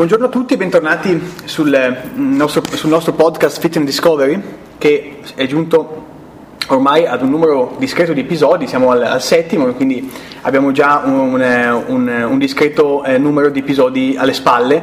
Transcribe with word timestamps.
Buongiorno 0.00 0.28
a 0.28 0.30
tutti 0.30 0.54
e 0.54 0.56
bentornati 0.56 1.20
sul 1.44 1.68
mm, 2.16 2.34
nostro, 2.34 2.62
sul 2.74 2.88
nostro, 2.88 3.12
podcast 3.12 3.60
Fit 3.60 3.76
and 3.76 3.84
Discovery 3.84 4.42
che 4.78 5.18
è 5.34 5.46
giunto 5.46 6.06
ormai 6.68 7.04
ad 7.04 7.20
un 7.20 7.28
numero 7.28 7.76
discreto 7.78 8.14
di 8.14 8.20
episodi, 8.20 8.66
siamo 8.66 8.92
al, 8.92 9.02
al 9.02 9.20
settimo, 9.20 9.66
quindi 9.74 10.10
abbiamo 10.40 10.72
già 10.72 11.02
un, 11.04 11.34
un, 11.86 12.26
un 12.30 12.38
discreto 12.38 13.04
eh, 13.04 13.18
numero 13.18 13.50
di 13.50 13.58
episodi 13.58 14.16
alle 14.16 14.32
spalle 14.32 14.82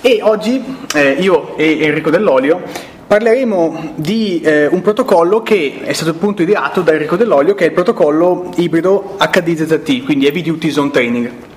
e 0.00 0.20
oggi 0.22 0.62
eh, 0.94 1.16
io 1.18 1.56
e 1.56 1.80
Enrico 1.80 2.10
Dell'Olio 2.10 2.62
parleremo 3.04 3.94
di 3.96 4.42
eh, 4.42 4.68
un 4.68 4.80
protocollo 4.80 5.42
che 5.42 5.80
è 5.82 5.92
stato 5.92 6.12
appunto 6.12 6.42
ideato 6.42 6.82
da 6.82 6.92
Enrico 6.92 7.16
Dell'Olio 7.16 7.56
che 7.56 7.64
è 7.64 7.66
il 7.66 7.74
protocollo 7.74 8.52
ibrido 8.58 9.16
HDZT, 9.18 10.04
quindi 10.04 10.26
Heavy 10.26 10.42
Duty 10.42 10.70
Zone 10.70 10.90
Training. 10.92 11.50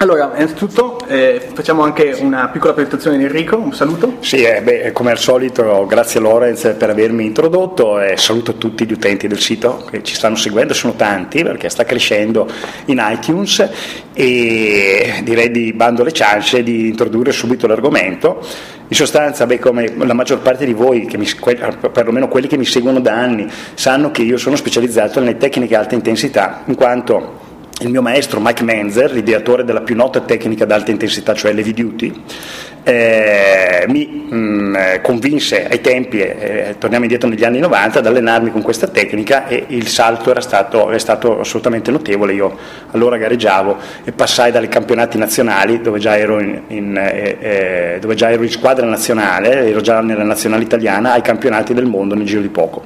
Allora, 0.00 0.30
innanzitutto 0.36 1.04
eh, 1.08 1.48
facciamo 1.52 1.82
anche 1.82 2.16
una 2.20 2.48
piccola 2.50 2.72
presentazione 2.72 3.18
di 3.18 3.24
Enrico, 3.24 3.56
un 3.56 3.74
saluto. 3.74 4.18
Sì, 4.20 4.44
eh, 4.44 4.62
beh, 4.62 4.92
come 4.92 5.10
al 5.10 5.18
solito 5.18 5.86
grazie 5.86 6.20
Lorenz 6.20 6.72
per 6.78 6.90
avermi 6.90 7.24
introdotto 7.24 8.00
e 8.00 8.16
saluto 8.16 8.54
tutti 8.54 8.86
gli 8.86 8.92
utenti 8.92 9.26
del 9.26 9.40
sito 9.40 9.84
che 9.90 10.04
ci 10.04 10.14
stanno 10.14 10.36
seguendo, 10.36 10.72
sono 10.72 10.94
tanti 10.94 11.42
perché 11.42 11.68
sta 11.68 11.84
crescendo 11.84 12.48
in 12.84 13.04
iTunes 13.10 13.68
e 14.12 15.14
direi 15.24 15.50
di 15.50 15.72
bando 15.72 16.04
le 16.04 16.12
ciance 16.12 16.62
di 16.62 16.86
introdurre 16.86 17.32
subito 17.32 17.66
l'argomento. 17.66 18.40
In 18.86 18.96
sostanza, 18.96 19.46
beh, 19.46 19.58
come 19.58 19.92
la 19.96 20.14
maggior 20.14 20.38
parte 20.38 20.64
di 20.64 20.74
voi, 20.74 21.10
mi, 21.16 21.28
perlomeno 21.92 22.28
quelli 22.28 22.46
che 22.46 22.56
mi 22.56 22.64
seguono 22.64 23.00
da 23.00 23.14
anni, 23.14 23.50
sanno 23.74 24.12
che 24.12 24.22
io 24.22 24.36
sono 24.36 24.54
specializzato 24.54 25.18
nelle 25.18 25.36
tecniche 25.38 25.74
alta 25.74 25.96
intensità, 25.96 26.62
in 26.66 26.76
quanto 26.76 27.46
il 27.80 27.90
mio 27.90 28.02
maestro 28.02 28.40
Mike 28.40 28.64
Menzer, 28.64 29.12
l'ideatore 29.12 29.64
della 29.64 29.82
più 29.82 29.94
nota 29.94 30.20
tecnica 30.20 30.64
ad 30.64 30.72
alta 30.72 30.90
intensità, 30.90 31.32
cioè 31.34 31.52
l'heavy 31.52 31.72
duty, 31.72 32.22
eh, 32.82 33.84
mi 33.88 34.26
mh, 34.28 34.36
mm, 34.36 34.76
convinse 35.02 35.68
ai 35.68 35.80
tempi, 35.80 36.18
eh, 36.20 36.74
torniamo 36.78 37.04
indietro 37.04 37.28
negli 37.28 37.44
anni 37.44 37.60
90, 37.60 38.00
ad 38.00 38.06
allenarmi 38.06 38.50
con 38.50 38.62
questa 38.62 38.88
tecnica 38.88 39.46
e 39.46 39.64
il 39.68 39.86
salto 39.86 40.30
era 40.30 40.40
stato, 40.40 40.90
è 40.90 40.98
stato 40.98 41.38
assolutamente 41.38 41.90
notevole. 41.92 42.32
Io 42.32 42.56
allora 42.90 43.16
gareggiavo 43.16 43.76
e 44.04 44.10
passai 44.10 44.50
dai 44.50 44.66
campionati 44.68 45.16
nazionali, 45.16 45.80
dove 45.80 46.00
già 46.00 46.16
ero 46.16 46.40
in, 46.40 46.60
in, 46.68 46.96
eh, 46.96 47.36
eh, 47.38 47.98
dove 48.00 48.16
già 48.16 48.30
ero 48.30 48.42
in 48.42 48.50
squadra 48.50 48.86
nazionale, 48.86 49.68
ero 49.68 49.80
già 49.80 50.00
nella 50.00 50.24
nazionale 50.24 50.64
italiana, 50.64 51.12
ai 51.12 51.22
campionati 51.22 51.74
del 51.74 51.86
mondo 51.86 52.16
nel 52.16 52.26
giro 52.26 52.40
di 52.40 52.48
poco. 52.48 52.82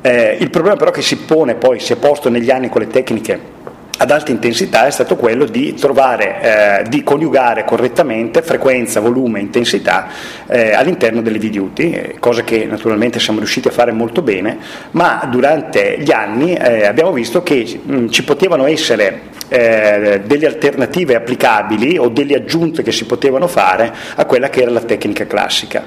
Eh, 0.00 0.38
il 0.40 0.50
problema 0.50 0.74
però 0.76 0.90
che 0.90 1.02
si 1.02 1.18
pone 1.18 1.54
poi, 1.54 1.78
si 1.78 1.92
è 1.92 1.96
posto 1.96 2.28
negli 2.28 2.50
anni 2.50 2.68
con 2.68 2.80
le 2.80 2.88
tecniche 2.88 3.60
ad 4.02 4.10
alta 4.10 4.32
intensità 4.32 4.86
è 4.86 4.90
stato 4.90 5.14
quello 5.14 5.44
di 5.44 5.74
trovare, 5.74 6.80
eh, 6.80 6.88
di 6.88 7.04
coniugare 7.04 7.64
correttamente 7.64 8.42
frequenza, 8.42 8.98
volume 8.98 9.38
e 9.38 9.42
intensità 9.42 10.08
eh, 10.48 10.72
all'interno 10.72 11.22
delle 11.22 11.38
videoduty, 11.38 11.92
eh, 11.92 12.16
cosa 12.18 12.42
che 12.42 12.64
naturalmente 12.64 13.20
siamo 13.20 13.38
riusciti 13.38 13.68
a 13.68 13.70
fare 13.70 13.92
molto 13.92 14.20
bene, 14.20 14.58
ma 14.92 15.24
durante 15.30 15.98
gli 16.00 16.10
anni 16.10 16.52
eh, 16.52 16.84
abbiamo 16.84 17.12
visto 17.12 17.44
che 17.44 17.80
mh, 17.80 17.94
mm, 17.94 18.08
ci 18.08 18.24
potevano 18.24 18.66
essere 18.66 19.30
eh, 19.46 20.22
delle 20.24 20.46
alternative 20.46 21.14
applicabili 21.14 21.96
o 21.96 22.08
delle 22.08 22.34
aggiunte 22.34 22.82
che 22.82 22.90
si 22.90 23.04
potevano 23.04 23.46
fare 23.46 23.92
a 24.16 24.24
quella 24.24 24.50
che 24.50 24.62
era 24.62 24.72
la 24.72 24.80
tecnica 24.80 25.28
classica. 25.28 25.84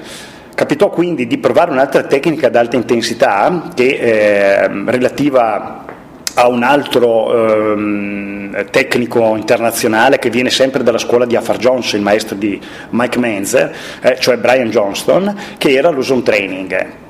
Capitò 0.54 0.88
quindi 0.88 1.26
di 1.26 1.36
provare 1.36 1.70
un'altra 1.70 2.04
tecnica 2.04 2.46
ad 2.46 2.56
alta 2.56 2.76
intensità 2.76 3.68
che 3.74 3.88
eh, 3.88 4.68
relativa 4.86 5.84
a 6.38 6.48
un 6.48 6.62
altro 6.62 7.72
ehm, 7.72 8.70
tecnico 8.70 9.36
internazionale 9.36 10.18
che 10.18 10.30
viene 10.30 10.50
sempre 10.50 10.82
dalla 10.82 10.98
scuola 10.98 11.24
di 11.24 11.36
Afar 11.36 11.56
Jones, 11.56 11.92
il 11.92 12.02
maestro 12.02 12.36
di 12.36 12.60
Mike 12.90 13.18
Menzer, 13.18 13.74
eh, 14.00 14.16
cioè 14.20 14.36
Brian 14.36 14.70
Johnston, 14.70 15.34
che 15.58 15.70
era 15.72 15.90
l'ozone 15.90 16.22
training 16.22 17.04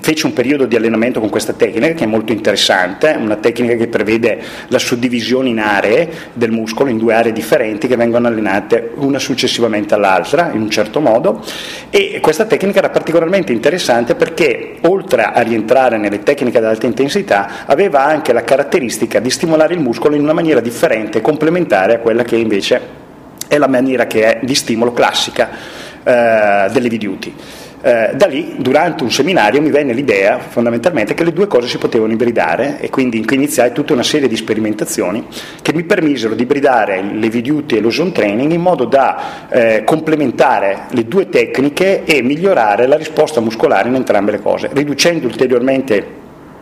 fece 0.00 0.26
un 0.26 0.32
periodo 0.32 0.64
di 0.64 0.76
allenamento 0.76 1.20
con 1.20 1.28
questa 1.28 1.52
tecnica 1.52 1.88
che 1.88 2.04
è 2.04 2.06
molto 2.06 2.32
interessante, 2.32 3.16
una 3.18 3.36
tecnica 3.36 3.74
che 3.74 3.88
prevede 3.88 4.40
la 4.68 4.78
suddivisione 4.78 5.48
in 5.48 5.58
aree 5.58 6.08
del 6.32 6.50
muscolo, 6.50 6.90
in 6.90 6.98
due 6.98 7.14
aree 7.14 7.32
differenti 7.32 7.86
che 7.86 7.96
vengono 7.96 8.28
allenate 8.28 8.92
una 8.96 9.18
successivamente 9.18 9.94
all'altra 9.94 10.50
in 10.52 10.60
un 10.60 10.70
certo 10.70 11.00
modo 11.00 11.44
e 11.90 12.18
questa 12.20 12.44
tecnica 12.44 12.78
era 12.78 12.90
particolarmente 12.90 13.52
interessante 13.52 14.14
perché 14.14 14.76
oltre 14.82 15.22
a 15.22 15.40
rientrare 15.40 15.98
nelle 15.98 16.22
tecniche 16.22 16.58
ad 16.58 16.64
alta 16.64 16.86
intensità 16.86 17.66
aveva 17.66 18.04
anche 18.04 18.32
la 18.32 18.42
caratteristica 18.42 19.20
di 19.20 19.30
stimolare 19.30 19.74
il 19.74 19.80
muscolo 19.80 20.14
in 20.14 20.22
una 20.22 20.32
maniera 20.32 20.60
differente 20.60 21.18
e 21.18 21.20
complementare 21.20 21.94
a 21.94 21.98
quella 21.98 22.22
che 22.22 22.36
invece 22.36 22.98
è 23.48 23.58
la 23.58 23.66
maniera 23.66 24.06
che 24.06 24.38
è 24.38 24.44
di 24.44 24.54
stimolo 24.54 24.92
classica 24.92 25.50
eh, 26.02 26.68
delle 26.70 26.88
videoduty. 26.88 27.34
Eh, 27.82 28.10
da 28.14 28.26
lì, 28.26 28.56
durante 28.58 29.02
un 29.02 29.10
seminario, 29.10 29.62
mi 29.62 29.70
venne 29.70 29.94
l'idea 29.94 30.38
fondamentalmente 30.38 31.14
che 31.14 31.24
le 31.24 31.32
due 31.32 31.46
cose 31.46 31.66
si 31.66 31.78
potevano 31.78 32.12
ibridare 32.12 32.78
e 32.78 32.90
quindi 32.90 33.24
iniziai 33.30 33.72
tutta 33.72 33.94
una 33.94 34.02
serie 34.02 34.28
di 34.28 34.36
sperimentazioni 34.36 35.26
che 35.62 35.72
mi 35.72 35.84
permisero 35.84 36.34
di 36.34 36.42
ibridare 36.42 37.02
le 37.02 37.28
videoduty 37.30 37.76
e 37.76 37.80
lo 37.80 37.90
zone 37.90 38.12
training 38.12 38.52
in 38.52 38.60
modo 38.60 38.84
da 38.84 39.48
eh, 39.48 39.82
complementare 39.84 40.88
le 40.90 41.08
due 41.08 41.30
tecniche 41.30 42.04
e 42.04 42.20
migliorare 42.20 42.86
la 42.86 42.96
risposta 42.96 43.40
muscolare 43.40 43.88
in 43.88 43.94
entrambe 43.94 44.32
le 44.32 44.40
cose, 44.40 44.68
riducendo 44.72 45.26
ulteriormente 45.26 46.19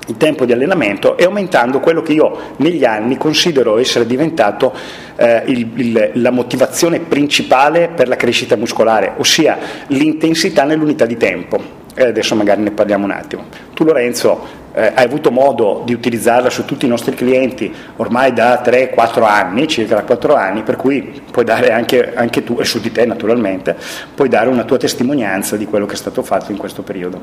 il 0.09 0.17
tempo 0.17 0.45
di 0.45 0.53
allenamento 0.53 1.17
e 1.17 1.25
aumentando 1.25 1.81
quello 1.81 2.03
che 2.03 2.13
io 2.13 2.55
negli 2.57 2.85
anni 2.85 3.17
considero 3.17 3.79
essere 3.79 4.07
diventato 4.07 4.75
eh, 5.17 5.43
il, 5.47 5.71
il, 5.75 6.11
la 6.15 6.31
motivazione 6.31 7.01
principale 7.01 7.89
per 7.95 8.09
la 8.09 8.17
crescita 8.17 8.57
muscolare, 8.57 9.13
ossia 9.17 9.59
l'intensità 9.89 10.65
nell'unità 10.65 11.07
di 11.07 11.17
tempo. 11.17 11.77
E 11.95 12.05
adesso 12.05 12.37
magari 12.37 12.63
ne 12.63 12.71
parliamo 12.71 13.05
un 13.05 13.11
attimo. 13.11 13.47
Tu 13.75 13.83
Lorenzo 13.83 14.59
eh, 14.73 14.93
hai 14.95 15.05
avuto 15.05 15.33
modo 15.33 15.83
di 15.85 15.93
utilizzarla 15.93 16.49
su 16.49 16.65
tutti 16.65 16.87
i 16.87 16.89
nostri 16.89 17.13
clienti 17.15 17.75
ormai 17.97 18.33
da 18.33 18.63
3-4 18.63 19.25
anni, 19.25 19.67
circa 19.67 20.03
4 20.05 20.35
anni, 20.35 20.63
per 20.63 20.77
cui 20.77 21.21
puoi 21.31 21.45
dare 21.45 21.73
anche, 21.73 22.15
anche 22.15 22.45
tu, 22.45 22.59
e 22.61 22.65
su 22.65 22.79
di 22.79 22.93
te 22.93 23.05
naturalmente, 23.05 23.77
puoi 24.15 24.29
dare 24.29 24.49
una 24.49 24.63
tua 24.63 24.77
testimonianza 24.77 25.57
di 25.57 25.67
quello 25.67 25.87
che 25.87 25.95
è 25.95 25.97
stato 25.97 26.23
fatto 26.23 26.53
in 26.53 26.59
questo 26.59 26.83
periodo. 26.83 27.21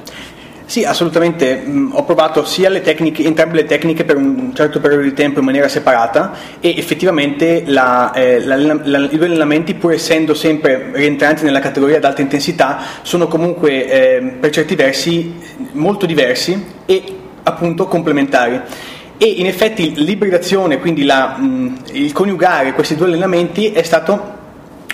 Sì, 0.65 0.83
assolutamente. 0.83 1.63
Mm, 1.65 1.91
ho 1.93 2.03
provato 2.03 2.43
sia 2.43 2.69
le 2.69 2.81
tecniche, 2.81 3.23
entrambe 3.23 3.57
le 3.57 3.65
tecniche 3.65 4.03
per 4.03 4.17
un 4.17 4.51
certo 4.55 4.79
periodo 4.79 5.03
di 5.03 5.13
tempo 5.13 5.39
in 5.39 5.45
maniera 5.45 5.67
separata 5.67 6.33
e 6.59 6.73
effettivamente 6.77 7.63
la, 7.67 8.11
eh, 8.13 8.43
la, 8.43 8.55
la, 8.55 8.97
i 9.09 9.17
due 9.17 9.27
allenamenti, 9.27 9.75
pur 9.75 9.93
essendo 9.93 10.33
sempre 10.33 10.89
rientranti 10.93 11.43
nella 11.43 11.59
categoria 11.59 11.97
ad 11.97 12.03
alta 12.03 12.21
intensità, 12.21 12.79
sono 13.03 13.27
comunque 13.27 13.89
eh, 13.89 14.21
per 14.39 14.49
certi 14.49 14.75
versi 14.75 15.35
molto 15.73 16.05
diversi 16.05 16.63
e 16.85 17.03
appunto 17.43 17.85
complementari. 17.87 18.59
E 19.17 19.25
in 19.25 19.45
effetti 19.45 19.93
l'ibridazione, 19.95 20.79
quindi 20.79 21.05
mh, 21.05 21.41
mm, 21.41 21.75
il 21.93 22.11
coniugare 22.11 22.73
questi 22.73 22.95
due 22.95 23.05
allenamenti 23.05 23.71
è 23.71 23.83
stato 23.83 24.43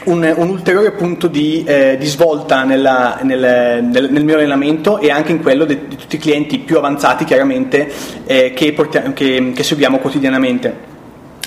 un, 0.06 0.34
un, 0.36 0.50
ulteriore 0.50 0.92
punto 0.92 1.28
di, 1.28 1.64
eh, 1.66 1.98
di 2.00 2.06
svolta 2.06 2.64
nella, 2.64 3.20
nel, 3.22 3.84
nel, 3.84 4.10
nel, 4.12 4.24
mio 4.24 4.36
allenamento 4.36 5.00
e 5.00 5.12
anche 5.12 5.32
in 5.32 5.42
quello 5.42 5.66
di, 5.66 5.88
di 5.88 5.96
tutti 5.96 6.16
i 6.16 6.20
clienti 6.20 6.60
più 6.60 6.78
avanzati 6.78 7.24
chiaramente 7.24 7.92
eh, 8.26 8.54
che, 8.54 8.74
portiamo, 8.74 9.14
che, 9.14 9.52
che, 9.54 9.64
seguiamo 9.64 10.00
quotidianamente. 10.00 10.90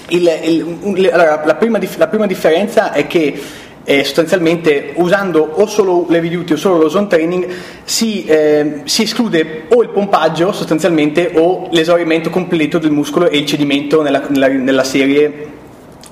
Il, 0.09 0.31
il, 0.45 1.11
allora, 1.13 1.43
la, 1.45 1.55
prima, 1.55 1.79
la, 1.97 2.09
prima, 2.09 2.27
differenza 2.27 2.93
è 2.93 3.07
che 3.07 3.41
eh, 3.83 4.05
sostanzialmente 4.05 4.93
usando 4.97 5.41
o 5.55 5.67
solo 5.67 6.07
le 6.09 6.21
duty 6.21 6.53
o 6.53 6.57
solo 6.57 6.79
lo 6.79 6.89
zone 6.89 7.07
training 7.07 7.47
si, 7.85 8.25
eh, 8.25 8.83
si, 8.85 9.03
esclude 9.03 9.65
o 9.69 9.83
il 9.83 9.89
pompaggio 9.91 10.53
sostanzialmente 10.53 11.33
o 11.35 11.69
l'esaurimento 11.71 12.31
completo 12.31 12.79
del 12.79 12.93
muscolo 12.93 13.29
e 13.29 13.39
il 13.39 13.47
cedimento 13.47 14.03
nella, 14.03 14.23
nella, 14.29 14.49
nella 14.49 14.85
serie 14.85 15.54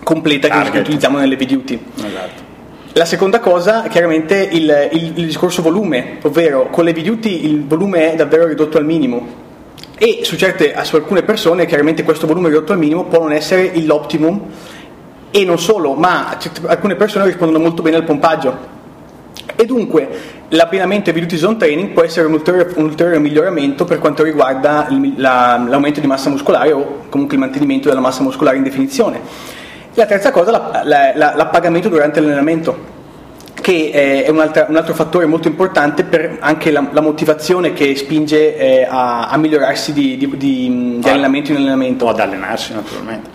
completa 0.03 0.49
che, 0.49 0.71
che 0.71 0.79
utilizziamo 0.79 1.19
nelle 1.19 1.37
videoduty. 1.37 1.81
Esatto. 1.97 2.51
La 2.95 3.05
seconda 3.07 3.41
cosa, 3.41 3.85
chiaramente, 3.89 4.49
il, 4.53 4.89
il, 4.93 5.13
il 5.17 5.27
discorso 5.27 5.63
volume, 5.63 6.19
ovvero 6.23 6.69
con 6.71 6.85
le 6.85 6.93
videoduty 6.93 7.47
il 7.47 7.65
volume 7.65 8.13
è 8.13 8.17
davvero 8.17 8.47
ridotto 8.47 8.77
al 8.77 8.85
minimo 8.85 9.41
e 9.97 10.21
su, 10.25 10.37
certe, 10.37 10.75
su 10.83 10.97
alcune 10.97 11.23
persone 11.23 11.65
chiaramente 11.65 12.03
questo 12.03 12.27
volume 12.27 12.49
ridotto 12.49 12.73
al 12.73 12.79
minimo 12.79 13.05
può 13.05 13.21
non 13.21 13.33
essere 13.33 13.73
l'optimum 13.81 14.41
e 15.31 15.45
non 15.45 15.59
solo, 15.59 15.95
ma 15.95 16.37
alcune 16.67 16.97
persone 16.97 17.25
rispondono 17.25 17.63
molto 17.63 17.83
bene 17.83 17.97
al 17.97 18.05
pompaggio 18.05 18.71
e 19.55 19.65
dunque 19.65 20.09
l'abbinamento 20.49 21.11
ai 21.11 21.17
Beauty 21.17 21.37
Zone 21.37 21.57
Training 21.57 21.91
può 21.91 22.03
essere 22.03 22.27
un 22.27 22.33
ulteriore, 22.33 22.73
un 22.77 22.85
ulteriore 22.85 23.19
miglioramento 23.21 23.85
per 23.85 23.99
quanto 23.99 24.23
riguarda 24.23 24.89
la, 25.17 25.65
l'aumento 25.67 26.01
di 26.01 26.07
massa 26.07 26.29
muscolare 26.29 26.73
o 26.73 27.05
comunque 27.09 27.37
il 27.37 27.41
mantenimento 27.41 27.89
della 27.89 28.01
massa 28.01 28.23
muscolare 28.23 28.57
in 28.57 28.65
definizione. 28.65 29.21
La 29.95 30.07
terza 30.07 30.31
cosa 30.31 30.51
è 30.51 30.85
la, 30.85 31.13
la, 31.15 31.35
l'appagamento 31.37 31.89
durante 31.89 32.21
l'allenamento 32.21 32.91
che 33.63 34.25
è 34.25 34.29
un 34.29 34.41
altro, 34.41 34.67
un 34.69 34.77
altro, 34.77 34.93
fattore 34.93 35.25
molto 35.25 35.49
importante 35.49 36.03
per 36.03 36.39
anche 36.41 36.71
la, 36.71 36.89
la 36.91 37.01
motivazione 37.01 37.73
che 37.73 37.95
spinge 37.95 38.57
eh, 38.57 38.87
a, 38.89 39.29
a, 39.29 39.37
migliorarsi 39.37 39.93
di, 39.93 40.17
di, 40.17 40.37
di, 40.37 40.99
di, 40.99 41.09
allenamento 41.09 41.53
in 41.53 41.59
allenamento. 41.59 42.07
O 42.07 42.09
ad 42.09 42.19
allenarsi 42.19 42.75
naturalmente. 42.75 43.31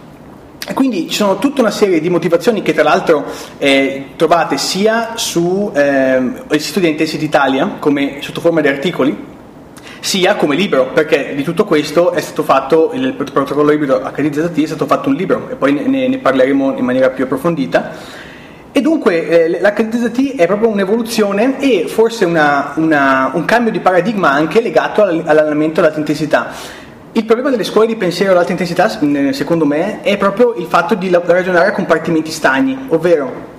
quindi 0.74 1.08
ci 1.08 1.16
sono 1.16 1.40
tutta 1.40 1.62
una 1.62 1.72
serie 1.72 2.02
di 2.02 2.10
motivazioni 2.10 2.62
che 2.62 2.74
tra 2.74 2.84
l'altro 2.84 3.24
eh, 3.58 4.10
trovate 4.18 4.58
sia 4.58 5.12
sul 5.16 5.72
eh, 5.74 6.60
sito 6.60 6.80
di 6.80 6.90
Intensity 6.90 7.24
Italia 7.24 7.78
come 7.80 8.18
sotto 8.20 8.42
forma 8.42 8.60
di 8.62 8.68
articoli, 8.68 9.18
sia 10.00 10.36
come 10.36 10.56
libro, 10.56 10.92
perché 10.94 11.34
di 11.36 11.44
tutto 11.44 11.66
questo 11.66 12.12
è 12.12 12.22
stato 12.22 12.44
fatto, 12.44 12.92
il 12.94 13.14
protocollo 13.14 13.72
ibrido 13.72 14.00
HDZT 14.00 14.62
è 14.62 14.66
stato 14.66 14.86
fatto 14.86 15.10
un 15.10 15.16
libro 15.16 15.50
e 15.50 15.56
poi 15.56 15.74
ne, 15.74 16.08
ne 16.08 16.18
parleremo 16.18 16.78
in 16.78 16.86
maniera 16.86 17.10
più 17.10 17.24
approfondita. 17.24 17.92
E 18.72 18.82
dunque 18.82 19.28
eh, 19.28 19.50
l'HDZT 19.50 20.36
è 20.36 20.46
proprio 20.46 20.70
un'evoluzione 20.70 21.60
e 21.60 21.88
forse 21.88 22.26
una, 22.26 22.74
una, 22.76 23.32
un 23.34 23.44
cambio 23.44 23.72
di 23.72 23.80
paradigma 23.80 24.30
anche 24.30 24.62
legato 24.62 25.02
all'allenamento 25.02 25.80
all'alta 25.80 25.98
intensità. 25.98 26.52
Il 27.14 27.26
problema 27.26 27.50
delle 27.50 27.64
scuole 27.64 27.88
di 27.88 27.96
pensiero 27.96 28.34
all'alta 28.34 28.52
intensità, 28.52 28.88
secondo 28.88 29.66
me, 29.66 30.02
è 30.02 30.18
proprio 30.18 30.54
il 30.54 30.68
fatto 30.68 30.94
di 30.94 31.10
ragionare 31.10 31.70
a 31.70 31.72
compartimenti 31.72 32.30
stagni, 32.30 32.78
ovvero 32.90 33.56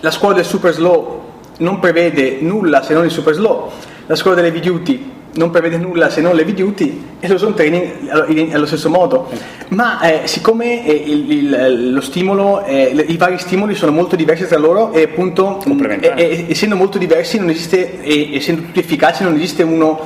la 0.00 0.10
scuola 0.10 0.34
del 0.34 0.44
super 0.44 0.72
slow 0.72 1.22
non 1.58 1.78
prevede 1.78 2.38
nulla 2.40 2.82
se 2.82 2.94
non 2.94 3.04
il 3.04 3.12
super 3.12 3.34
slow, 3.34 3.70
la 4.06 4.16
scuola 4.16 4.40
delle 4.40 4.58
duty 4.58 5.10
non 5.34 5.50
prevede 5.50 5.78
nulla 5.78 6.10
se 6.10 6.20
non 6.20 6.34
le 6.34 6.44
duty 6.44 7.04
e 7.20 7.28
lo 7.28 7.38
zone 7.38 7.54
training 7.54 8.52
allo 8.52 8.66
stesso 8.66 8.90
modo. 8.90 9.28
Ma 9.68 10.00
eh, 10.00 10.26
siccome 10.26 10.84
eh, 10.84 10.92
il, 10.92 11.30
il, 11.30 11.92
lo 11.92 12.00
stimolo, 12.00 12.64
eh, 12.64 13.04
i 13.08 13.16
vari 13.16 13.38
stimoli 13.38 13.74
sono 13.74 13.92
molto 13.92 14.16
diversi 14.16 14.46
tra 14.46 14.58
loro 14.58 14.92
e 14.92 15.02
appunto 15.02 15.62
mh, 15.64 15.98
e, 16.00 16.46
essendo 16.48 16.76
molto 16.76 16.98
diversi 16.98 17.38
non 17.38 17.48
esiste, 17.48 18.02
e 18.02 18.34
essendo 18.34 18.62
tutti 18.62 18.80
efficaci 18.80 19.22
non 19.22 19.34
esiste 19.34 19.62
uno 19.62 20.00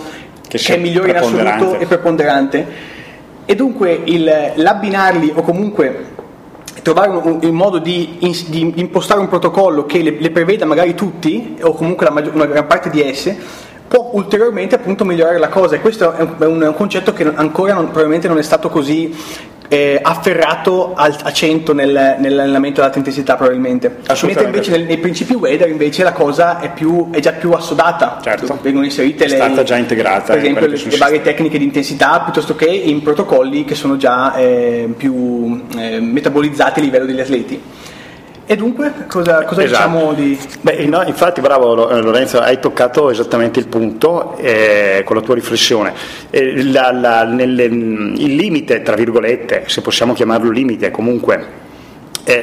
che, 0.46 0.58
che 0.58 0.74
è 0.74 0.78
migliore 0.78 1.10
in 1.10 1.16
assoluto 1.16 1.78
e 1.78 1.86
preponderante. 1.86 2.94
E 3.44 3.54
dunque 3.54 4.00
il, 4.04 4.52
l'abbinarli 4.54 5.32
o 5.34 5.42
comunque 5.42 6.14
trovare 6.82 7.10
un, 7.10 7.38
un 7.42 7.54
modo 7.54 7.78
di, 7.78 8.18
in, 8.20 8.32
di, 8.46 8.72
impostare 8.76 9.18
un 9.18 9.28
protocollo 9.28 9.86
che 9.86 10.02
le, 10.02 10.16
le, 10.18 10.30
preveda 10.30 10.64
magari 10.64 10.94
tutti 10.94 11.56
o 11.60 11.72
comunque 11.72 12.08
maggior, 12.10 12.34
una 12.34 12.46
gran 12.46 12.66
parte 12.66 12.90
di 12.90 13.02
esse 13.02 13.36
può 13.88 14.10
ulteriormente 14.12 14.74
appunto 14.74 15.04
migliorare 15.04 15.38
la 15.38 15.48
cosa. 15.48 15.76
E 15.76 15.80
questo 15.80 16.12
è 16.12 16.22
un, 16.22 16.60
è 16.60 16.66
un 16.66 16.74
concetto 16.74 17.12
che 17.12 17.30
ancora 17.34 17.74
non, 17.74 17.86
probabilmente 17.86 18.28
non 18.28 18.38
è 18.38 18.42
stato 18.42 18.68
così 18.68 19.14
eh, 19.68 19.98
afferrato 20.00 20.94
al, 20.94 21.16
a 21.22 21.32
100 21.32 21.72
nel, 21.72 22.16
nell'allenamento 22.18 22.80
ad 22.80 22.86
alta 22.86 22.98
intensità 22.98 23.36
probabilmente 23.36 23.96
mentre 24.22 24.44
invece 24.44 24.70
nei, 24.70 24.84
nei, 24.84 24.98
principi 24.98 25.34
weather 25.34 25.68
invece 25.68 26.04
la 26.04 26.12
cosa 26.12 26.60
è, 26.60 26.70
più, 26.70 27.10
è 27.10 27.20
già 27.20 27.32
più 27.32 27.52
assodata. 27.52 28.18
Certo. 28.22 28.58
vengono 28.62 28.84
inserite 28.84 29.24
è 29.24 29.28
stata 29.28 29.62
già 29.62 29.76
integrata 29.76 30.34
per 30.34 30.38
esempio 30.38 30.66
le, 30.66 30.76
le 30.76 30.96
varie 30.96 31.22
tecniche 31.22 31.58
di 31.58 31.64
intensità 31.64 32.20
piuttosto 32.20 32.54
che 32.54 32.66
in 32.66 33.02
protocolli 33.02 33.64
che 33.64 33.74
sono 33.74 33.96
già 33.96 34.34
eh, 34.36 34.88
più 34.96 35.66
eh, 35.76 36.00
metabolizzati 36.00 36.80
a 36.80 36.82
livello 36.82 37.06
degli 37.06 37.20
atleti 37.20 37.60
e 38.46 38.56
dunque 38.56 38.92
cosa, 39.08 39.44
cosa 39.44 39.64
esatto. 39.64 39.88
diciamo 39.88 40.12
di... 40.12 40.38
Beh, 40.60 40.86
no, 40.86 41.02
infatti 41.02 41.40
bravo 41.40 41.88
eh, 41.90 42.00
Lorenzo, 42.00 42.38
hai 42.38 42.60
toccato 42.60 43.10
esattamente 43.10 43.58
il 43.58 43.66
punto 43.66 44.36
eh, 44.36 45.02
con 45.04 45.16
la 45.16 45.22
tua 45.22 45.34
riflessione. 45.34 45.92
Eh, 46.30 46.62
la, 46.64 46.92
la, 46.92 47.24
nelle, 47.24 47.64
il 47.64 48.34
limite, 48.36 48.82
tra 48.82 48.94
virgolette, 48.94 49.64
se 49.66 49.80
possiamo 49.80 50.12
chiamarlo 50.12 50.50
limite, 50.50 50.92
comunque 50.92 51.64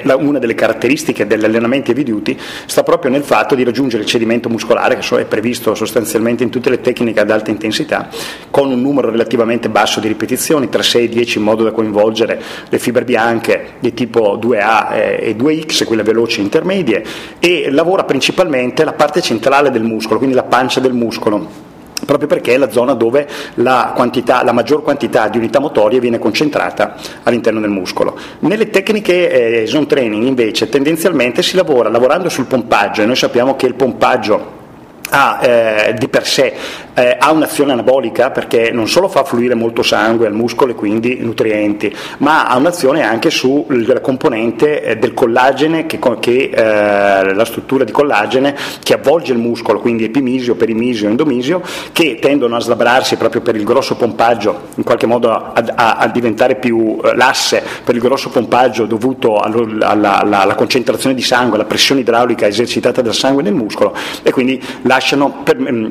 la, 0.03 0.15
una 0.15 0.39
delle 0.39 0.56
caratteristiche 0.56 1.27
degli 1.27 1.44
allenamenti 1.44 1.91
heavy 1.91 2.03
duty 2.03 2.38
sta 2.65 2.83
proprio 2.83 3.12
nel 3.12 3.24
fatto 3.24 3.56
di 3.56 3.63
raggiungere 3.63 4.03
il 4.03 4.09
cedimento 4.09 4.50
muscolare, 4.50 4.97
che 4.97 5.19
è 5.19 5.25
previsto 5.25 5.75
sostanzialmente 5.75 6.44
in 6.44 6.50
tutte 6.50 6.69
le 6.69 6.81
tecniche 6.81 7.19
ad 7.19 7.30
alta 7.30 7.51
intensità, 7.51 8.09
con 8.50 8.71
un 8.71 8.81
numero 8.81 9.09
relativamente 9.09 9.69
basso 9.69 10.00
di 10.00 10.07
ripetizioni, 10.07 10.69
tra 10.69 10.81
6 10.81 11.06
e 11.06 11.09
10, 11.09 11.38
in 11.38 11.44
modo 11.44 11.63
da 11.63 11.71
coinvolgere 11.71 12.41
le 12.69 12.80
fibre 12.80 13.03
bianche 13.03 13.74
di 13.80 13.94
tipo 13.94 14.38
2A 14.41 14.94
eh, 14.94 15.19
e 15.21 15.35
2X, 15.35 15.86
quelle 15.86 16.03
veloci 16.03 16.41
intermedie, 16.41 17.03
e 17.39 17.69
lavora 17.69 18.03
principalmente 18.03 18.83
la 18.83 18.94
parte 18.94 19.21
centrale 19.21 19.71
del 19.71 19.83
muscolo, 19.83 20.18
quindi 20.18 20.36
la 20.36 20.44
pancia 20.44 20.79
del 20.79 20.94
muscolo 20.94 21.71
proprio 22.05 22.27
perché 22.27 22.53
è 22.53 22.57
la 22.57 22.69
zona 22.69 22.94
dove 22.94 23.27
la, 23.55 23.94
quantità, 23.95 24.44
la, 24.44 24.51
maggior 24.51 24.81
quantità 24.83 25.27
di 25.27 25.38
unità 25.38 25.59
motorie 25.59 26.00
viene 26.00 26.19
concentrata 26.19 26.95
all'interno 27.23 27.59
del 27.59 27.69
muscolo. 27.69 28.17
Nelle 28.39 28.69
tecniche 28.69 29.61
eh, 29.61 29.67
zone 29.67 29.85
training 29.85 30.23
invece 30.25 30.69
tendenzialmente 30.69 31.41
si 31.41 31.55
lavora 31.55 31.89
lavorando 31.89 32.29
sul 32.29 32.45
pompaggio 32.45 33.01
e 33.01 33.05
noi 33.05 33.15
sappiamo 33.15 33.55
che 33.55 33.65
il 33.65 33.75
pompaggio 33.75 34.61
ha 35.09 35.39
eh, 35.41 35.94
di 35.97 36.07
per 36.07 36.25
sé 36.25 36.53
eh, 36.93 37.17
ha 37.19 37.31
un'azione 37.31 37.71
anabolica 37.71 38.31
perché 38.31 38.71
non 38.71 38.87
solo 38.87 39.07
fa 39.07 39.23
fluire 39.23 39.55
molto 39.55 39.83
sangue 39.83 40.27
al 40.27 40.33
muscolo 40.33 40.71
e 40.71 40.75
quindi 40.75 41.17
nutrienti, 41.19 41.93
ma 42.19 42.45
ha 42.45 42.55
un'azione 42.57 43.03
anche 43.03 43.29
sulla 43.29 43.99
componente 44.01 44.83
eh, 44.83 44.97
del 44.97 45.13
collagene, 45.13 45.85
che, 45.85 45.99
che 46.19 46.51
eh, 46.53 47.33
la 47.33 47.45
struttura 47.45 47.83
di 47.83 47.91
collagene 47.91 48.55
che 48.81 48.93
avvolge 48.93 49.31
il 49.31 49.39
muscolo, 49.39 49.79
quindi 49.79 50.05
epimisio, 50.05 50.55
perimisio, 50.55 51.07
endomisio, 51.07 51.61
che 51.91 52.17
tendono 52.19 52.55
a 52.55 52.59
slabrarsi 52.59 53.15
proprio 53.15 53.41
per 53.41 53.55
il 53.55 53.63
grosso 53.63 53.95
pompaggio, 53.95 54.67
in 54.75 54.83
qualche 54.83 55.05
modo 55.05 55.31
a, 55.31 55.53
a, 55.53 55.95
a 55.95 56.07
diventare 56.07 56.55
più 56.55 56.99
eh, 57.03 57.15
l'asse 57.15 57.63
per 57.83 57.95
il 57.95 58.01
grosso 58.01 58.29
pompaggio 58.29 58.85
dovuto 58.85 59.37
alla, 59.37 59.87
alla, 59.89 60.19
alla, 60.19 60.55
concentrazione 60.55 61.15
di 61.15 61.21
sangue, 61.21 61.55
alla 61.55 61.65
pressione 61.65 62.01
idraulica 62.01 62.47
esercitata 62.47 63.01
dal 63.01 63.13
sangue 63.13 63.43
nel 63.43 63.53
muscolo 63.53 63.95
e 64.21 64.31
quindi 64.31 64.61
lasciano 64.83 65.41
per, 65.43 65.57
in, 65.59 65.89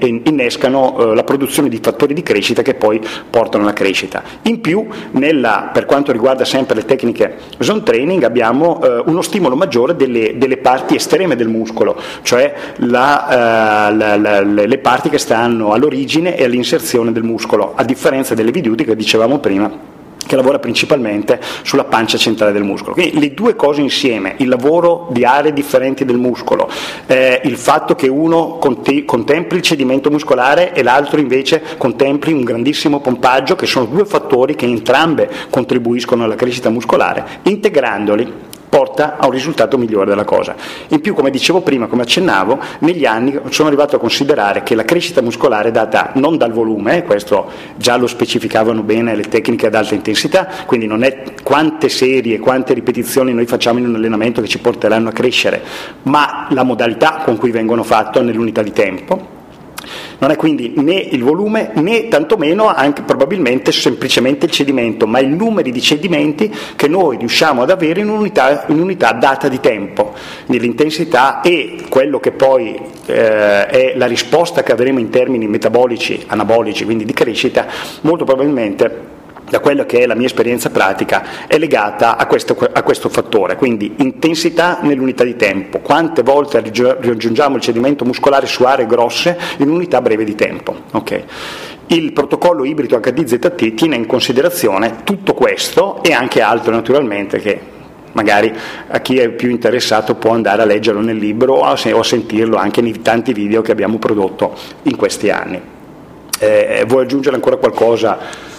in, 0.00 0.20
in 0.24 0.33
innescano 0.34 0.96
eh, 0.98 1.14
la 1.14 1.24
produzione 1.24 1.68
di 1.68 1.78
fattori 1.82 2.12
di 2.12 2.22
crescita 2.22 2.62
che 2.62 2.74
poi 2.74 3.00
portano 3.30 3.64
alla 3.64 3.72
crescita. 3.72 4.22
In 4.42 4.60
più, 4.60 4.86
nella, 5.12 5.70
per 5.72 5.86
quanto 5.86 6.12
riguarda 6.12 6.44
sempre 6.44 6.74
le 6.74 6.84
tecniche 6.84 7.38
zone 7.58 7.82
training, 7.82 8.22
abbiamo 8.24 8.82
eh, 8.82 9.02
uno 9.06 9.22
stimolo 9.22 9.56
maggiore 9.56 9.96
delle, 9.96 10.36
delle, 10.36 10.56
parti 10.58 10.96
estreme 10.96 11.36
del 11.36 11.48
muscolo, 11.48 11.96
cioè 12.22 12.54
la, 12.76 13.88
eh, 13.88 13.94
la, 13.94 14.16
la, 14.16 14.40
le 14.40 14.78
parti 14.78 15.08
che 15.08 15.18
stanno 15.18 15.72
all'origine 15.72 16.36
e 16.36 16.44
all'inserzione 16.44 17.12
del 17.12 17.22
muscolo, 17.22 17.72
a 17.74 17.84
differenza 17.84 18.34
delle 18.34 18.50
videute 18.50 18.84
che 18.84 18.96
dicevamo 18.96 19.38
prima 19.38 19.93
che 20.26 20.36
lavora 20.36 20.58
principalmente 20.58 21.40
sulla 21.62 21.84
pancia 21.84 22.18
centrale 22.18 22.52
del 22.52 22.64
muscolo. 22.64 22.94
Quindi 22.94 23.18
le 23.18 23.34
due 23.34 23.54
cose 23.56 23.80
insieme, 23.80 24.34
il 24.38 24.48
lavoro 24.48 25.08
di 25.10 25.24
aree 25.24 25.52
differenti 25.52 26.04
del 26.04 26.16
muscolo, 26.16 26.68
eh, 27.06 27.40
il 27.44 27.56
fatto 27.56 27.94
che 27.94 28.08
uno 28.08 28.58
conti- 28.58 29.04
contempli 29.04 29.58
il 29.58 29.62
cedimento 29.62 30.10
muscolare 30.10 30.72
e 30.72 30.82
l'altro 30.82 31.20
invece 31.20 31.62
contempli 31.76 32.32
un 32.32 32.44
grandissimo 32.44 33.00
pompaggio, 33.00 33.56
che 33.56 33.66
sono 33.66 33.86
due 33.86 34.04
fattori 34.04 34.54
che 34.54 34.66
entrambe 34.66 35.30
contribuiscono 35.50 36.24
alla 36.24 36.34
crescita 36.34 36.70
muscolare, 36.70 37.40
integrandoli 37.42 38.52
porta 38.68 39.16
a 39.16 39.26
un 39.26 39.32
risultato 39.32 39.78
migliore 39.78 40.06
della 40.06 40.24
cosa. 40.24 40.54
In 40.88 41.00
più, 41.00 41.14
come 41.14 41.30
dicevo 41.30 41.60
prima, 41.60 41.86
come 41.86 42.02
accennavo, 42.02 42.58
negli 42.80 43.04
anni 43.04 43.38
sono 43.50 43.68
arrivato 43.68 43.96
a 43.96 43.98
considerare 43.98 44.62
che 44.62 44.74
la 44.74 44.84
crescita 44.84 45.22
muscolare 45.22 45.68
è 45.68 45.72
data 45.72 46.10
non 46.14 46.36
dal 46.36 46.52
volume, 46.52 47.04
questo 47.04 47.50
già 47.76 47.96
lo 47.96 48.06
specificavano 48.06 48.82
bene 48.82 49.14
le 49.14 49.22
tecniche 49.22 49.66
ad 49.66 49.74
alta 49.74 49.94
intensità, 49.94 50.48
quindi 50.66 50.86
non 50.86 51.02
è 51.02 51.22
quante 51.42 51.88
serie, 51.88 52.38
quante 52.38 52.74
ripetizioni 52.74 53.32
noi 53.32 53.46
facciamo 53.46 53.78
in 53.78 53.86
un 53.86 53.94
allenamento 53.94 54.40
che 54.40 54.48
ci 54.48 54.58
porteranno 54.58 55.08
a 55.08 55.12
crescere, 55.12 55.62
ma 56.02 56.46
la 56.50 56.62
modalità 56.62 57.22
con 57.24 57.36
cui 57.36 57.50
vengono 57.50 57.82
fatte 57.82 58.20
nell'unità 58.20 58.62
di 58.62 58.72
tempo 58.72 59.42
non 60.18 60.30
è 60.30 60.36
quindi 60.36 60.72
né 60.76 60.94
il 60.94 61.22
volume 61.22 61.70
né 61.74 62.08
tantomeno 62.08 62.68
anche 62.68 63.02
probabilmente 63.02 63.72
semplicemente 63.72 64.46
il 64.46 64.52
cedimento, 64.52 65.06
ma 65.06 65.18
il 65.20 65.28
numero 65.28 65.70
di 65.70 65.80
cedimenti 65.80 66.52
che 66.76 66.88
noi 66.88 67.16
riusciamo 67.18 67.62
ad 67.62 67.70
avere 67.70 68.00
in 68.00 68.08
unità, 68.08 68.64
in 68.68 68.80
unità 68.80 69.12
data 69.12 69.48
di 69.48 69.60
tempo, 69.60 70.12
nell'intensità 70.46 71.40
e 71.40 71.76
quello 71.88 72.20
che 72.20 72.32
poi 72.32 72.78
eh, 73.06 73.66
è 73.66 73.92
la 73.96 74.06
risposta 74.06 74.62
che 74.62 74.72
avremo 74.72 74.98
in 74.98 75.10
termini 75.10 75.46
metabolici, 75.46 76.24
anabolici, 76.26 76.84
quindi 76.84 77.04
di 77.04 77.12
crescita, 77.12 77.66
molto 78.02 78.24
probabilmente 78.24 79.13
da 79.54 79.60
quella 79.60 79.86
che 79.86 80.00
è 80.00 80.06
la 80.06 80.16
mia 80.16 80.26
esperienza 80.26 80.68
pratica, 80.70 81.46
è 81.46 81.58
legata 81.58 82.16
a 82.16 82.26
questo, 82.26 82.56
a 82.72 82.82
questo 82.82 83.08
fattore, 83.08 83.54
quindi 83.54 83.94
intensità 83.98 84.80
nell'unità 84.82 85.22
di 85.22 85.36
tempo, 85.36 85.78
quante 85.78 86.22
volte 86.22 86.60
raggiungiamo 86.60 87.54
il 87.54 87.62
cedimento 87.62 88.04
muscolare 88.04 88.46
su 88.46 88.64
aree 88.64 88.86
grosse 88.86 89.38
in 89.58 89.70
unità 89.70 90.00
breve 90.00 90.24
di 90.24 90.34
tempo. 90.34 90.74
Okay. 90.90 91.22
Il 91.86 92.12
protocollo 92.12 92.64
ibrido 92.64 92.98
HDZT 92.98 93.74
tiene 93.74 93.94
in 93.94 94.06
considerazione 94.06 95.02
tutto 95.04 95.34
questo 95.34 96.02
e 96.02 96.12
anche 96.12 96.40
altro 96.40 96.72
naturalmente 96.72 97.38
che 97.38 97.60
magari 98.12 98.52
a 98.88 98.98
chi 98.98 99.18
è 99.18 99.28
più 99.28 99.50
interessato 99.50 100.16
può 100.16 100.32
andare 100.32 100.62
a 100.62 100.64
leggerlo 100.64 101.00
nel 101.00 101.16
libro 101.16 101.54
o 101.54 101.64
a 101.64 102.02
sentirlo 102.02 102.56
anche 102.56 102.80
nei 102.80 103.00
tanti 103.02 103.32
video 103.32 103.62
che 103.62 103.70
abbiamo 103.70 103.98
prodotto 103.98 104.56
in 104.82 104.96
questi 104.96 105.30
anni. 105.30 105.60
Eh, 106.40 106.84
vuoi 106.88 107.04
aggiungere 107.04 107.36
ancora 107.36 107.56
qualcosa? 107.56 108.52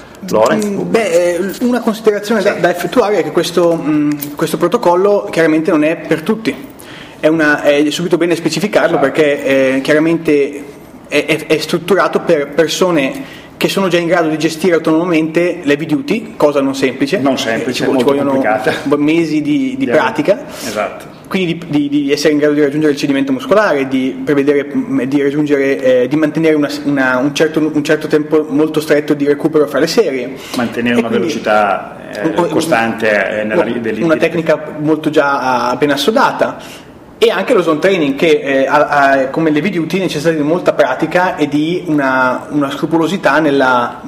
Mm, 0.65 0.89
beh, 0.89 1.35
eh, 1.35 1.51
una 1.61 1.79
considerazione 1.79 2.41
sì. 2.41 2.47
da, 2.47 2.53
da, 2.53 2.69
effettuare 2.69 3.19
è 3.19 3.23
che 3.23 3.31
questo, 3.31 3.75
mh, 3.75 3.89
mm, 3.89 4.11
questo, 4.35 4.57
protocollo 4.57 5.27
chiaramente 5.31 5.71
non 5.71 5.83
è 5.83 5.95
per 5.95 6.21
tutti. 6.21 6.73
È, 7.19 7.27
una, 7.27 7.61
è 7.61 7.89
subito 7.89 8.17
bene 8.17 8.35
specificarlo 8.35 8.97
esatto. 8.97 9.11
perché 9.11 9.75
eh, 9.75 9.81
chiaramente 9.81 10.63
è, 11.07 11.25
è, 11.25 11.45
è, 11.47 11.57
strutturato 11.57 12.19
per 12.19 12.49
persone 12.49 13.43
che 13.57 13.69
sono 13.69 13.87
già 13.87 13.97
in 13.97 14.07
grado 14.07 14.29
di 14.29 14.37
gestire 14.37 14.75
autonomamente 14.75 15.61
l'heavy 15.63 15.85
duty, 15.85 16.33
cosa 16.35 16.61
non 16.61 16.75
semplice. 16.75 17.17
Non 17.19 17.37
semplice, 17.37 17.83
eh, 17.83 17.85
ci, 17.85 17.91
molto 17.91 17.99
ci 17.99 18.05
vogliono 18.05 18.31
complicata. 18.31 18.73
mesi 18.97 19.41
di, 19.41 19.75
di 19.77 19.85
pratica. 19.85 20.45
Esatto. 20.65 21.14
Quindi 21.35 21.57
di, 21.57 21.89
di, 21.89 21.89
di, 21.89 22.11
essere 22.13 22.31
in 22.31 22.39
grado 22.39 22.53
di 22.53 22.61
raggiungere 22.61 22.93
il 22.93 22.97
cedimento 22.97 23.33
muscolare, 23.33 23.89
di 23.89 24.21
prevedere, 24.23 24.71
di, 25.05 25.21
raggiungere, 25.21 26.03
eh, 26.03 26.07
di 26.07 26.15
mantenere 26.15 26.55
una, 26.55 26.69
una, 26.85 27.17
un, 27.17 27.35
certo, 27.35 27.59
un, 27.59 27.83
certo, 27.83 28.07
tempo 28.07 28.45
molto 28.47 28.79
stretto 28.79 29.13
di 29.13 29.25
recupero 29.25 29.67
fra 29.67 29.79
le 29.79 29.87
serie. 29.87 30.33
Mantenere 30.55 30.95
e 30.95 30.99
una 30.99 31.09
quindi, 31.09 31.27
velocità 31.27 32.09
eh, 32.09 32.31
costante 32.31 33.41
eh, 33.41 33.43
nella. 33.43 33.65
Una 34.05 34.15
tecnica 34.15 34.77
molto 34.79 35.09
già 35.09 35.75
ben 35.77 35.91
assodata 35.91 36.57
e 37.17 37.29
anche 37.29 37.53
lo 37.53 37.61
zone 37.61 37.79
training 37.79 38.15
che 38.15 38.39
eh, 38.39 38.65
ha, 38.65 38.87
ha, 38.87 39.27
come 39.27 39.49
le 39.49 39.59
video 39.59 39.81
duty 39.81 39.99
necessita 39.99 40.31
di 40.31 40.41
molta 40.41 40.71
pratica 40.71 41.35
e 41.35 41.49
di 41.49 41.83
una, 41.87 42.47
una 42.49 42.71
scrupolosità 42.71 43.39
nella 43.39 44.01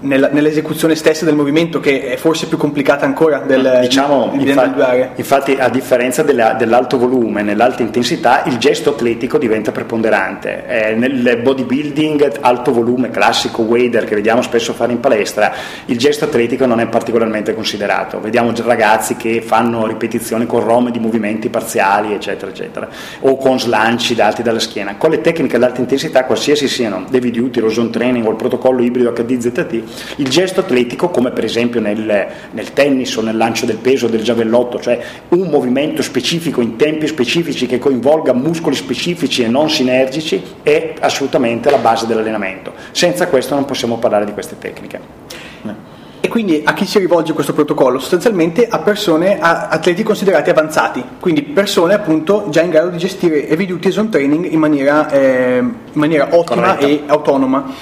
nella, 0.00 0.28
nell'esecuzione 0.30 0.94
stessa 0.94 1.24
del 1.24 1.34
movimento 1.34 1.80
che 1.80 2.12
è 2.12 2.16
forse 2.16 2.46
più 2.46 2.56
complicata 2.56 3.04
ancora 3.04 3.38
del, 3.38 3.78
diciamo, 3.80 4.30
di, 4.32 4.44
di 4.44 4.50
infatti, 4.50 5.08
infatti, 5.16 5.56
a 5.58 5.68
differenza 5.68 6.22
della, 6.22 6.52
dell'alto 6.52 6.98
volume 6.98 7.42
nell'alta 7.42 7.82
intensità 7.82 8.44
il 8.44 8.58
gesto 8.58 8.90
atletico 8.90 9.38
diventa 9.38 9.72
preponderante. 9.72 10.64
Eh, 10.66 10.94
nel 10.94 11.40
bodybuilding 11.42 12.38
alto 12.40 12.72
volume 12.72 13.10
classico 13.10 13.62
wader 13.62 14.04
che 14.04 14.14
vediamo 14.14 14.42
spesso 14.42 14.72
fare 14.72 14.92
in 14.92 15.00
palestra 15.00 15.52
il 15.86 15.98
gesto 15.98 16.26
atletico 16.26 16.66
non 16.66 16.80
è 16.80 16.86
particolarmente 16.86 17.54
considerato. 17.54 18.20
Vediamo 18.20 18.52
ragazzi 18.56 19.16
che 19.16 19.40
fanno 19.40 19.86
ripetizioni 19.86 20.46
con 20.46 20.64
rome 20.64 20.90
di 20.90 20.98
movimenti 20.98 21.48
parziali 21.48 22.12
eccetera 22.12 22.50
eccetera 22.50 22.88
o 23.20 23.36
con 23.36 23.58
slanci 23.58 24.14
dati 24.14 24.42
dalla 24.42 24.58
schiena. 24.58 24.96
Con 24.96 25.10
le 25.10 25.20
tecniche 25.20 25.56
ad 25.56 25.62
alta 25.62 25.80
intensità 25.80 26.24
qualsiasi 26.24 26.68
siano 26.68 27.04
David 27.08 27.34
Duty, 27.34 27.60
lo 27.60 27.70
zone 27.70 27.90
training 27.90 28.26
o 28.26 28.30
il 28.30 28.36
protocollo 28.36 28.82
ibrido 28.82 29.12
HDZT 29.12 29.87
il 30.16 30.28
gesto 30.28 30.60
atletico, 30.60 31.08
come 31.10 31.30
per 31.30 31.44
esempio 31.44 31.80
nel, 31.80 32.26
nel 32.50 32.72
tennis 32.72 33.16
o 33.16 33.22
nel 33.22 33.36
lancio 33.36 33.66
del 33.66 33.78
peso 33.78 34.06
o 34.06 34.08
del 34.08 34.22
giavellotto, 34.22 34.80
cioè 34.80 34.98
un 35.28 35.48
movimento 35.48 36.02
specifico 36.02 36.60
in 36.60 36.76
tempi 36.76 37.06
specifici 37.06 37.66
che 37.66 37.78
coinvolga 37.78 38.32
muscoli 38.32 38.76
specifici 38.76 39.42
e 39.42 39.48
non 39.48 39.70
sinergici, 39.70 40.42
è 40.62 40.94
assolutamente 41.00 41.70
la 41.70 41.78
base 41.78 42.06
dell'allenamento. 42.06 42.72
Senza 42.92 43.28
questo 43.28 43.54
non 43.54 43.64
possiamo 43.64 43.98
parlare 43.98 44.24
di 44.24 44.32
queste 44.32 44.56
tecniche. 44.58 45.28
E 46.20 46.26
quindi 46.28 46.62
a 46.64 46.74
chi 46.74 46.84
si 46.84 46.98
rivolge 46.98 47.32
questo 47.32 47.52
protocollo? 47.52 47.98
Sostanzialmente 48.00 48.66
a 48.68 48.80
persone, 48.80 49.38
a 49.38 49.68
atleti 49.68 50.02
considerati 50.02 50.50
avanzati, 50.50 51.02
quindi 51.20 51.42
persone 51.42 51.94
appunto 51.94 52.46
già 52.50 52.60
in 52.60 52.70
grado 52.70 52.88
di 52.88 52.98
gestire 52.98 53.48
heavy 53.48 53.66
duty 53.66 53.90
zone 53.92 54.08
training 54.08 54.50
in 54.50 54.58
maniera, 54.58 55.08
eh, 55.10 55.58
in 55.58 55.74
maniera 55.92 56.28
ottima 56.32 56.74
Corretta. 56.74 56.86
e 56.86 57.02
autonoma 57.06 57.72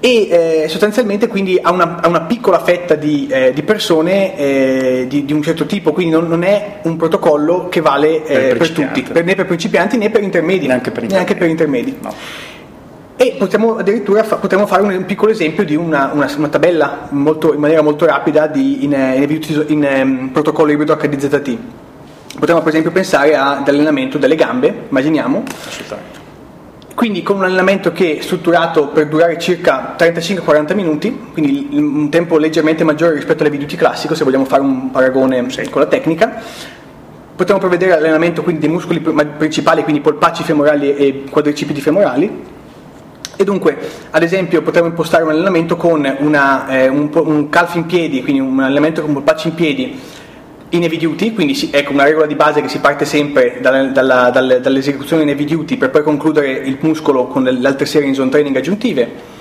e 0.00 0.62
eh, 0.62 0.68
sostanzialmente 0.68 1.26
quindi 1.26 1.58
ha 1.60 1.72
una, 1.72 2.00
ha 2.00 2.06
una 2.06 2.20
piccola 2.22 2.60
fetta 2.60 2.94
di, 2.94 3.26
eh, 3.28 3.52
di 3.52 3.62
persone 3.62 4.36
eh, 4.36 5.06
di, 5.08 5.24
di, 5.24 5.32
un 5.32 5.42
certo 5.42 5.66
tipo, 5.66 5.92
quindi 5.92 6.12
non, 6.12 6.28
non, 6.28 6.44
è 6.44 6.78
un 6.82 6.96
protocollo 6.96 7.68
che 7.68 7.80
vale 7.80 8.20
per, 8.20 8.50
eh, 8.52 8.54
per 8.54 8.70
tutti, 8.70 9.02
per, 9.02 9.24
né 9.24 9.34
per 9.34 9.46
principianti 9.46 9.96
né 9.96 10.10
per 10.10 10.22
intermedi. 10.22 10.66
Neanche 10.68 10.92
per 10.92 11.02
intermedi. 11.02 11.14
Neanche 11.14 11.34
per 11.34 11.48
intermedi. 11.48 11.98
No. 12.00 12.14
E 13.16 13.34
potremmo 13.36 13.78
addirittura 13.78 14.22
fa, 14.22 14.36
potremmo 14.36 14.68
fare 14.68 14.82
un, 14.82 14.90
un, 14.92 15.04
piccolo 15.04 15.32
esempio 15.32 15.64
di 15.64 15.74
una, 15.74 16.12
una, 16.12 16.32
una 16.36 16.48
tabella 16.48 17.08
molto, 17.10 17.52
in 17.52 17.58
maniera 17.58 17.82
molto 17.82 18.06
rapida 18.06 18.46
di, 18.46 18.84
in, 18.84 18.92
in, 18.92 19.28
in, 19.28 19.64
in 19.66 19.88
um, 20.00 20.28
protocollo 20.28 20.70
ibrido 20.70 20.94
HDZT. 20.94 21.56
Potremmo 22.38 22.60
per 22.60 22.68
esempio 22.68 22.92
pensare 22.92 23.34
all'allenamento 23.34 24.16
delle 24.16 24.36
gambe, 24.36 24.84
immaginiamo. 24.88 25.42
Assolutamente 25.66 26.17
quindi 26.98 27.22
con 27.22 27.36
un 27.36 27.44
allenamento 27.44 27.92
che 27.92 28.18
è 28.18 28.20
strutturato 28.22 28.88
per 28.88 29.06
durare 29.06 29.38
circa 29.38 29.94
35-40 29.96 30.74
minuti, 30.74 31.16
quindi 31.32 31.68
un 31.70 32.10
tempo 32.10 32.38
leggermente 32.38 32.82
maggiore 32.82 33.14
rispetto 33.14 33.44
all'eviduti 33.44 33.76
classico, 33.76 34.16
se 34.16 34.24
vogliamo 34.24 34.44
fare 34.44 34.62
un 34.62 34.90
paragone 34.90 35.48
sì. 35.48 35.68
con 35.70 35.80
la 35.80 35.86
tecnica. 35.86 36.42
Potremmo 37.36 37.60
prevedere 37.60 37.92
l'allenamento 37.92 38.42
quindi 38.42 38.62
dei 38.62 38.68
muscoli 38.68 38.98
principali, 38.98 39.84
quindi 39.84 40.00
polpacci 40.00 40.42
femorali 40.42 40.96
e 40.96 41.24
quadricipiti 41.30 41.80
femorali. 41.80 42.44
E 43.36 43.44
dunque, 43.44 43.78
ad 44.10 44.24
esempio, 44.24 44.60
potremmo 44.62 44.88
impostare 44.88 45.22
un 45.22 45.30
allenamento 45.30 45.76
con 45.76 46.16
una, 46.18 46.66
eh, 46.66 46.88
un, 46.88 47.10
un 47.12 47.48
calf 47.48 47.76
in 47.76 47.86
piedi, 47.86 48.24
quindi 48.24 48.40
un 48.40 48.58
allenamento 48.58 49.02
con 49.02 49.12
polpacci 49.12 49.46
in 49.46 49.54
piedi 49.54 50.00
in 50.70 50.82
heavy 50.82 50.98
duty, 50.98 51.32
quindi 51.32 51.54
si, 51.54 51.70
ecco 51.72 51.92
una 51.92 52.04
regola 52.04 52.26
di 52.26 52.34
base 52.34 52.60
che 52.60 52.68
si 52.68 52.78
parte 52.78 53.04
sempre 53.04 53.58
dalla, 53.60 53.84
dalla, 53.84 54.30
dalla, 54.30 54.58
dall'esecuzione 54.58 55.22
in 55.22 55.30
heavy 55.30 55.44
duty 55.44 55.76
per 55.76 55.90
poi 55.90 56.02
concludere 56.02 56.50
il 56.50 56.76
muscolo 56.80 57.26
con 57.26 57.44
le, 57.44 57.66
altre 57.66 57.86
serie 57.86 58.08
in 58.08 58.14
zone 58.14 58.30
training 58.30 58.56
aggiuntive. 58.56 59.36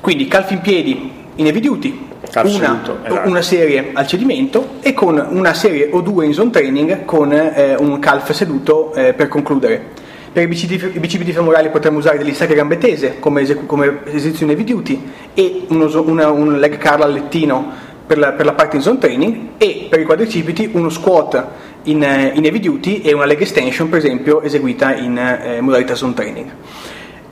Quindi 0.00 0.26
calfi 0.26 0.54
in 0.54 0.60
piedi 0.60 1.12
in 1.36 1.46
heavy 1.46 1.60
duty, 1.60 2.06
una, 2.34 2.46
esatto. 2.46 2.98
una, 3.24 3.42
serie 3.42 3.90
al 3.92 4.06
cedimento 4.06 4.76
e 4.80 4.92
con 4.92 5.24
una 5.30 5.54
serie 5.54 5.88
o 5.92 6.00
due 6.00 6.26
in 6.26 6.32
zone 6.32 6.50
training 6.50 7.04
con 7.04 7.32
eh, 7.32 7.76
un 7.78 7.98
calf 8.00 8.32
seduto 8.32 8.92
eh, 8.94 9.14
per 9.14 9.28
concludere. 9.28 9.96
Per 10.32 10.42
i 10.42 10.46
bicipiti, 10.46 11.32
femorali 11.32 11.70
potremmo 11.70 11.98
usare 11.98 12.18
degli 12.18 12.34
sacri 12.34 12.54
gambe 12.54 12.78
tese 12.78 13.18
come, 13.18 13.42
esecu- 13.42 13.66
come 13.66 14.00
esercizio 14.04 14.44
in 14.44 14.52
heavy 14.52 14.64
duty 14.64 15.10
e 15.34 15.64
uno, 15.68 16.02
una, 16.02 16.30
un 16.30 16.58
leg 16.58 16.78
curl 16.78 17.02
al 17.02 17.12
lettino 17.12 17.72
per 18.08 18.18
la, 18.18 18.32
per 18.32 18.46
la 18.46 18.54
parte 18.54 18.76
in 18.76 18.82
zone 18.82 18.98
training 18.98 19.50
e 19.58 19.86
per 19.88 20.00
i 20.00 20.04
quadricipiti 20.04 20.70
uno 20.72 20.88
squat 20.88 21.46
in, 21.84 22.02
eh, 22.02 22.32
in 22.34 22.44
heavy 22.44 22.58
duty 22.58 23.02
e 23.02 23.12
una 23.12 23.26
leg 23.26 23.40
extension 23.40 23.88
per 23.88 23.98
esempio 23.98 24.40
eseguita 24.40 24.96
in 24.96 25.18
eh, 25.18 25.60
modalità 25.60 25.94
zone 25.94 26.14
training. 26.14 26.50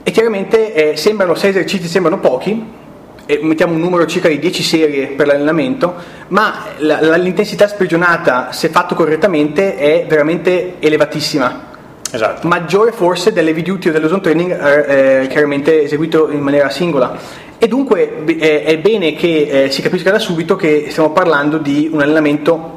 E 0.03 0.11
chiaramente 0.11 0.73
eh, 0.73 0.95
sembrano, 0.95 1.33
sei 1.33 1.49
esercizi 1.49 1.87
sembrano 1.87 2.19
pochi, 2.19 2.85
e 3.29 3.39
mettiamo 3.41 3.73
un 3.73 3.81
numero 3.81 4.05
circa 4.05 4.29
di 4.29 4.39
10 4.39 4.63
serie 4.63 5.07
per 5.07 5.27
l'allenamento, 5.27 5.95
ma 6.29 6.67
la, 6.77 7.01
la, 7.01 7.17
l'intensità 7.17 7.67
sprigionata, 7.67 8.53
se 8.53 8.69
fatto 8.69 8.95
correttamente, 8.95 9.75
è 9.75 10.05
veramente 10.07 10.75
elevatissima. 10.79 11.65
Esatto. 12.09 12.47
Maggiore 12.47 12.93
forse 12.93 13.33
delle 13.33 13.53
duty 13.53 13.89
o 13.89 13.91
dello 13.91 14.07
zone 14.07 14.21
training 14.21 14.51
eh, 14.51 15.23
eh, 15.23 15.27
chiaramente 15.27 15.83
eseguito 15.83 16.31
in 16.31 16.39
maniera 16.39 16.69
singola. 16.69 17.45
E 17.59 17.67
dunque 17.67 18.23
eh, 18.25 18.63
è 18.63 18.77
bene 18.77 19.13
che 19.13 19.65
eh, 19.65 19.71
si 19.71 19.81
capisca 19.81 20.11
da 20.11 20.19
subito 20.19 20.55
che 20.55 20.87
stiamo 20.89 21.11
parlando 21.11 21.57
di 21.57 21.89
un 21.91 22.01
allenamento 22.01 22.75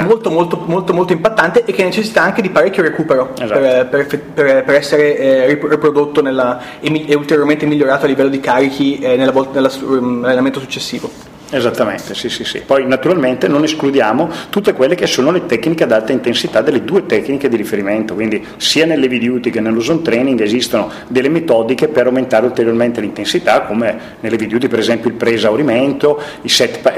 molto, 0.00 0.30
molto, 0.30 0.64
molto, 0.66 0.92
molto 0.92 1.12
impattante 1.12 1.64
e 1.64 1.72
che 1.72 1.82
necessita 1.82 2.22
anche 2.22 2.40
di 2.40 2.50
parecchio 2.50 2.82
recupero 2.82 3.32
esatto. 3.36 3.60
per, 3.60 3.86
per, 3.88 4.06
per, 4.06 4.64
per, 4.64 4.74
essere 4.74 5.16
eh, 5.16 5.46
riprodotto 5.46 6.22
nella, 6.22 6.78
e, 6.80 7.04
e, 7.08 7.14
ulteriormente 7.14 7.66
migliorato 7.66 8.04
a 8.04 8.08
livello 8.08 8.28
di 8.28 8.40
carichi 8.40 8.98
eh, 8.98 9.16
nell'allenamento 9.16 10.60
successivo. 10.60 11.10
Esattamente, 11.48 12.14
sì, 12.14 12.28
sì, 12.28 12.42
sì. 12.42 12.62
Poi 12.66 12.86
naturalmente 12.88 13.46
non 13.46 13.62
escludiamo 13.62 14.28
tutte 14.50 14.72
quelle 14.72 14.96
che 14.96 15.06
sono 15.06 15.30
le 15.30 15.46
tecniche 15.46 15.84
ad 15.84 15.92
alta 15.92 16.10
intensità 16.10 16.60
delle 16.60 16.82
due 16.82 17.06
tecniche 17.06 17.48
di 17.48 17.54
riferimento, 17.54 18.14
quindi 18.14 18.44
sia 18.56 18.84
nelle 18.84 19.06
duty 19.06 19.50
che 19.50 19.60
nello 19.60 19.80
zone 19.80 20.02
training 20.02 20.40
esistono 20.40 20.90
delle 21.06 21.28
metodiche 21.28 21.86
per 21.86 22.06
aumentare 22.06 22.46
ulteriormente 22.46 23.00
l'intensità, 23.00 23.60
come 23.60 23.96
nelle 24.20 24.36
duty 24.36 24.66
per 24.66 24.80
esempio 24.80 25.08
il 25.08 25.14
pre-esaurimento, 25.14 26.20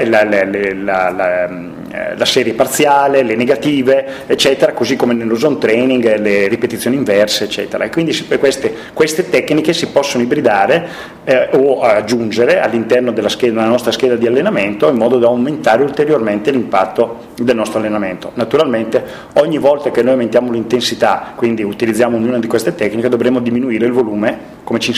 la, 0.05 0.23
la, 0.23 0.43
la, 0.43 1.49
eh, 1.91 2.17
la, 2.17 2.25
serie 2.25 2.53
parziale, 2.53 3.21
le 3.21 3.35
negative, 3.35 4.25
eccetera, 4.25 4.73
così 4.73 4.95
come 4.95 5.13
nello 5.13 5.35
zone 5.35 5.59
training 5.59 6.17
le 6.17 6.47
ripetizioni 6.47 6.95
inverse, 6.95 7.43
eccetera. 7.43 7.83
E 7.83 7.89
quindi 7.89 8.17
queste, 8.39 8.73
queste 8.93 9.29
tecniche 9.29 9.73
si 9.73 9.87
possono 9.89 10.23
ibridare 10.23 10.87
eh, 11.23 11.49
o 11.51 11.81
aggiungere 11.81 12.59
all'interno 12.59 13.11
della, 13.11 13.29
scheda, 13.29 13.53
della 13.53 13.67
nostra 13.67 13.91
scheda 13.91 14.15
di 14.15 14.25
allenamento 14.25 14.37
allenamento 14.39 14.89
in 14.89 14.97
modo 14.97 15.17
da 15.17 15.27
aumentare 15.27 15.83
ulteriormente 15.83 16.51
l'impatto 16.51 17.27
del 17.35 17.55
nostro 17.55 17.79
allenamento. 17.79 18.31
Naturalmente 18.35 19.03
ogni 19.33 19.57
volta 19.57 19.91
che 19.91 20.01
noi 20.01 20.13
aumentiamo 20.13 20.51
l'intensità, 20.51 21.33
quindi 21.35 21.63
utilizziamo 21.63 22.17
ognuna 22.17 22.39
di 22.39 22.47
queste 22.47 22.75
tecniche, 22.75 23.09
dovremo 23.09 23.39
diminuire 23.39 23.85
il 23.85 23.91
volume 23.91 24.57
come 24.63 24.79
ci, 24.79 24.93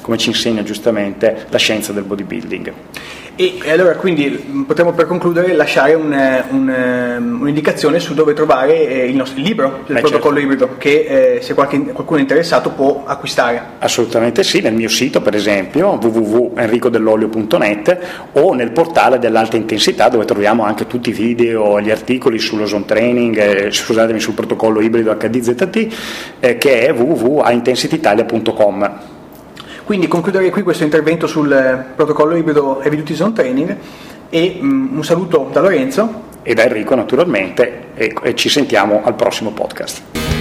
come 0.00 0.16
ci 0.18 0.28
insegna 0.30 0.62
giustamente 0.62 1.46
la 1.48 1.58
scienza 1.58 1.92
del 1.92 2.04
bodybuilding. 2.04 2.72
E, 3.34 3.58
e 3.62 3.70
allora 3.70 3.96
quindi 3.96 4.28
potremmo 4.66 4.92
per 4.92 5.06
concludere 5.06 5.54
lasciare 5.54 5.94
un, 5.94 6.14
un, 6.50 6.68
ehm, 6.68 7.38
un'indicazione 7.40 7.98
su 7.98 8.12
dove 8.12 8.34
trovare 8.34 8.86
eh, 8.86 9.08
il 9.08 9.16
nostro 9.16 9.40
libro 9.40 9.84
del 9.86 9.96
Beh, 9.96 10.02
protocollo 10.02 10.38
certo. 10.38 10.52
ibrido 10.52 10.76
che 10.76 11.36
eh, 11.36 11.40
se 11.40 11.54
qualche, 11.54 11.80
qualcuno 11.80 12.18
è 12.18 12.22
interessato 12.22 12.68
può 12.70 13.04
acquistare. 13.06 13.62
Assolutamente 13.78 14.42
sì, 14.42 14.60
nel 14.60 14.74
mio 14.74 14.90
sito 14.90 15.22
per 15.22 15.34
esempio 15.34 15.98
www.enricodell'olio.net 16.00 17.98
o 18.32 18.52
nel 18.52 18.70
portale 18.70 19.18
dell'alta 19.18 19.56
intensità 19.56 20.10
dove 20.10 20.26
troviamo 20.26 20.64
anche 20.64 20.86
tutti 20.86 21.08
i 21.08 21.12
video, 21.12 21.80
gli 21.80 21.90
articoli 21.90 22.38
sullo 22.38 22.66
zone 22.66 22.84
training, 22.84 23.38
eh, 23.38 23.70
scusatemi 23.70 24.20
sul 24.20 24.34
protocollo 24.34 24.80
ibrido 24.80 25.16
HDZT 25.16 26.36
eh, 26.38 26.58
che 26.58 26.86
è 26.86 26.92
www.intensititalia.com. 26.92 29.11
Quindi 29.92 30.08
concluderei 30.08 30.50
qui 30.50 30.62
questo 30.62 30.84
intervento 30.84 31.26
sul 31.26 31.52
eh, 31.52 31.84
protocollo 31.94 32.34
ibrido 32.34 32.80
Duty 32.82 33.14
Zone 33.14 33.34
Training 33.34 33.76
e 34.30 34.56
um, 34.58 34.88
un 34.94 35.04
saluto 35.04 35.50
da 35.52 35.60
Lorenzo 35.60 36.22
e 36.40 36.54
da 36.54 36.62
Enrico 36.62 36.94
naturalmente 36.94 37.88
e, 37.92 38.14
e 38.22 38.34
ci 38.34 38.48
sentiamo 38.48 39.02
al 39.04 39.14
prossimo 39.14 39.50
podcast. 39.50 40.31